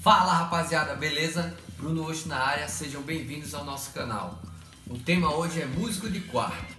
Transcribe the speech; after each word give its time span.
Fala 0.00 0.32
rapaziada, 0.32 0.94
beleza? 0.94 1.56
Bruno 1.76 2.08
Osh 2.08 2.24
na 2.26 2.36
área, 2.36 2.68
sejam 2.68 3.02
bem-vindos 3.02 3.52
ao 3.52 3.64
nosso 3.64 3.92
canal. 3.92 4.40
O 4.86 4.96
tema 4.96 5.34
hoje 5.34 5.60
é 5.60 5.66
músico 5.66 6.08
de 6.08 6.20
quarto. 6.20 6.76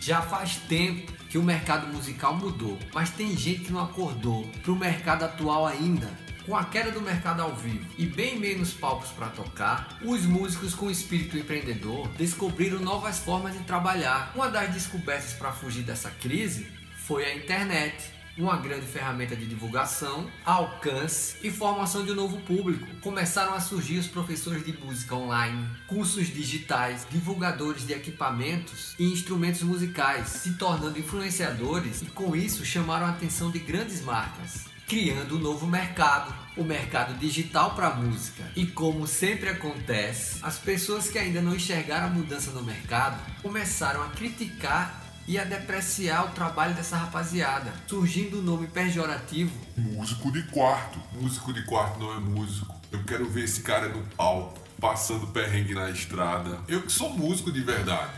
Já 0.00 0.22
faz 0.22 0.56
tempo 0.56 1.12
que 1.28 1.36
o 1.36 1.42
mercado 1.42 1.86
musical 1.92 2.34
mudou, 2.34 2.78
mas 2.94 3.10
tem 3.10 3.36
gente 3.36 3.66
que 3.66 3.72
não 3.72 3.84
acordou 3.84 4.48
para 4.62 4.72
o 4.72 4.76
mercado 4.76 5.24
atual 5.24 5.66
ainda. 5.66 6.10
Com 6.44 6.56
a 6.56 6.64
queda 6.64 6.90
do 6.90 7.00
mercado 7.00 7.40
ao 7.40 7.54
vivo 7.54 7.86
e 7.96 8.04
bem 8.04 8.36
menos 8.36 8.72
palcos 8.72 9.10
para 9.10 9.28
tocar, 9.28 9.96
os 10.02 10.26
músicos 10.26 10.74
com 10.74 10.90
espírito 10.90 11.38
empreendedor 11.38 12.08
descobriram 12.18 12.80
novas 12.80 13.20
formas 13.20 13.56
de 13.56 13.62
trabalhar. 13.62 14.32
Uma 14.34 14.50
das 14.50 14.74
descobertas 14.74 15.34
para 15.34 15.52
fugir 15.52 15.84
dessa 15.84 16.10
crise 16.10 16.66
foi 16.96 17.24
a 17.24 17.36
internet 17.36 18.10
uma 18.36 18.56
grande 18.56 18.86
ferramenta 18.86 19.36
de 19.36 19.46
divulgação, 19.46 20.28
alcance 20.44 21.36
e 21.42 21.50
formação 21.50 22.04
de 22.04 22.12
um 22.12 22.14
novo 22.14 22.40
público. 22.40 22.86
Começaram 23.00 23.54
a 23.54 23.60
surgir 23.60 23.98
os 23.98 24.06
professores 24.06 24.64
de 24.64 24.72
música 24.72 25.14
online, 25.14 25.68
cursos 25.86 26.28
digitais, 26.28 27.06
divulgadores 27.10 27.86
de 27.86 27.92
equipamentos 27.92 28.94
e 28.98 29.04
instrumentos 29.04 29.62
musicais, 29.62 30.28
se 30.28 30.54
tornando 30.54 30.98
influenciadores 30.98 32.02
e 32.02 32.06
com 32.06 32.34
isso 32.34 32.64
chamaram 32.64 33.06
a 33.06 33.10
atenção 33.10 33.50
de 33.50 33.58
grandes 33.58 34.02
marcas 34.02 34.71
criando 34.92 35.36
um 35.36 35.38
novo 35.38 35.66
mercado, 35.66 36.34
o 36.54 36.62
mercado 36.62 37.18
digital 37.18 37.74
para 37.74 37.94
música. 37.94 38.44
E 38.54 38.66
como 38.66 39.06
sempre 39.06 39.48
acontece, 39.48 40.38
as 40.42 40.58
pessoas 40.58 41.08
que 41.08 41.18
ainda 41.18 41.40
não 41.40 41.54
enxergaram 41.54 42.08
a 42.08 42.10
mudança 42.10 42.50
no 42.50 42.62
mercado 42.62 43.18
começaram 43.40 44.02
a 44.02 44.08
criticar 44.08 45.02
e 45.26 45.38
a 45.38 45.44
depreciar 45.44 46.26
o 46.26 46.32
trabalho 46.32 46.74
dessa 46.74 46.98
rapaziada, 46.98 47.72
surgindo 47.86 48.40
o 48.40 48.42
nome 48.42 48.66
pejorativo. 48.66 49.58
Músico 49.78 50.30
de 50.30 50.42
quarto. 50.42 51.00
Músico 51.18 51.54
de 51.54 51.64
quarto 51.64 51.98
não 51.98 52.12
é 52.12 52.20
músico. 52.20 52.78
Eu 52.92 53.02
quero 53.04 53.26
ver 53.30 53.44
esse 53.44 53.62
cara 53.62 53.88
no 53.88 54.02
palco, 54.14 54.60
passando 54.78 55.26
perrengue 55.28 55.72
na 55.72 55.88
estrada. 55.88 56.58
Eu 56.68 56.82
que 56.82 56.92
sou 56.92 57.16
músico 57.16 57.50
de 57.50 57.62
verdade. 57.62 58.12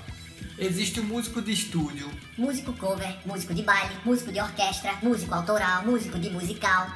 Existe 0.58 1.00
o 1.00 1.04
músico 1.04 1.42
de 1.42 1.52
estúdio, 1.52 2.10
músico 2.36 2.72
cover, 2.74 3.16
músico 3.24 3.52
de 3.52 3.62
baile, 3.62 3.94
músico 4.04 4.30
de 4.30 4.40
orquestra, 4.40 4.96
músico 5.02 5.34
autoral, 5.34 5.84
músico 5.84 6.18
de 6.18 6.30
musical, 6.30 6.94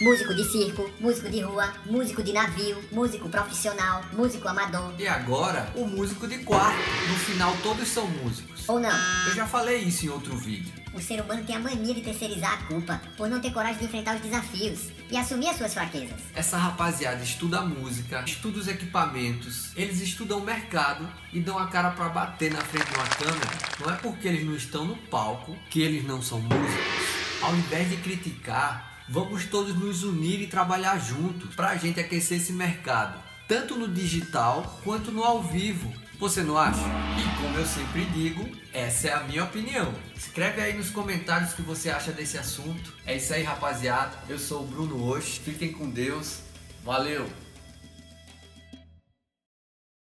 músico 0.00 0.34
de 0.34 0.44
circo, 0.44 0.90
músico 0.98 1.28
de 1.28 1.40
rua, 1.40 1.74
músico 1.84 2.22
de 2.22 2.32
navio, 2.32 2.82
músico 2.90 3.28
profissional, 3.28 4.02
músico 4.12 4.48
amador. 4.48 4.94
E 4.98 5.06
agora, 5.06 5.70
o 5.76 5.86
músico 5.86 6.26
de 6.26 6.38
quarto. 6.38 6.78
No 7.08 7.16
final, 7.16 7.54
todos 7.62 7.86
são 7.86 8.06
músicos. 8.06 8.66
Ou 8.66 8.80
não? 8.80 8.90
Eu 9.26 9.34
já 9.34 9.46
falei 9.46 9.78
isso 9.78 10.06
em 10.06 10.08
outro 10.08 10.34
vídeo. 10.36 10.72
O 10.94 11.00
ser 11.00 11.20
humano 11.20 11.44
tem 11.44 11.54
a 11.54 11.58
mania 11.58 11.94
de 11.94 12.00
terceirizar 12.00 12.54
a 12.54 12.66
culpa 12.66 13.00
por 13.16 13.28
não 13.28 13.40
ter 13.40 13.52
coragem 13.52 13.78
de 13.78 13.84
enfrentar 13.84 14.16
os 14.16 14.22
desafios 14.22 14.88
e 15.10 15.16
assumir 15.16 15.48
as 15.48 15.56
suas 15.56 15.74
fraquezas. 15.74 16.20
Essa 16.34 16.56
rapaziada 16.56 17.22
estuda 17.22 17.60
música, 17.60 18.24
estuda 18.26 18.58
os 18.58 18.68
equipamentos, 18.68 19.70
eles 19.76 20.00
estudam 20.00 20.38
o 20.38 20.44
mercado 20.44 21.08
e 21.32 21.40
dão 21.40 21.58
a 21.58 21.68
cara 21.68 21.90
para 21.90 22.08
bater 22.08 22.50
na 22.52 22.60
frente 22.60 22.86
de 22.86 22.94
uma 22.94 23.06
câmera. 23.06 23.58
Não 23.78 23.90
é 23.90 23.96
porque 23.98 24.26
eles 24.26 24.46
não 24.46 24.56
estão 24.56 24.84
no 24.84 24.96
palco 24.96 25.56
que 25.68 25.80
eles 25.80 26.04
não 26.04 26.22
são 26.22 26.40
músicos. 26.40 27.10
Ao 27.42 27.54
invés 27.54 27.88
de 27.88 27.96
criticar, 27.98 28.90
vamos 29.10 29.44
todos 29.46 29.74
nos 29.74 30.04
unir 30.04 30.40
e 30.40 30.46
trabalhar 30.46 30.96
juntos 30.98 31.54
para 31.56 31.70
a 31.70 31.76
gente 31.76 31.98
aquecer 31.98 32.38
esse 32.38 32.52
mercado, 32.52 33.20
tanto 33.48 33.76
no 33.76 33.88
digital 33.88 34.80
quanto 34.84 35.10
no 35.10 35.24
ao 35.24 35.42
vivo. 35.42 35.92
Você 36.20 36.42
não 36.42 36.56
acha? 36.56 36.80
E 37.18 37.42
como 37.42 37.58
eu 37.58 37.66
sempre 37.66 38.04
digo, 38.04 38.48
essa 38.72 39.08
é 39.08 39.12
a 39.12 39.24
minha 39.24 39.42
opinião. 39.42 39.92
Escreve 40.14 40.60
aí 40.60 40.76
nos 40.76 40.90
comentários 40.90 41.52
o 41.52 41.56
que 41.56 41.62
você 41.62 41.90
acha 41.90 42.12
desse 42.12 42.38
assunto. 42.38 42.92
É 43.06 43.16
isso 43.16 43.32
aí, 43.32 43.42
rapaziada. 43.42 44.16
Eu 44.28 44.38
sou 44.38 44.62
o 44.62 44.66
Bruno 44.66 45.02
Osh. 45.08 45.40
Fiquem 45.42 45.72
com 45.72 45.88
Deus. 45.88 46.40
Valeu! 46.84 47.49